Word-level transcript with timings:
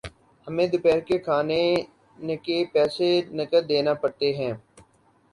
ہمیں 0.47 0.67
دوپہر 0.67 0.99
کے 1.07 1.17
کھانےنکے 1.25 2.57
پیسے 2.73 3.09
نقد 3.37 3.63
دینا 3.69 3.93
پڑتے 4.01 4.27
ہیں 4.37 4.53